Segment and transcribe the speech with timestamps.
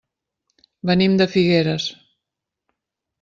[0.91, 1.85] Venim de Figueres.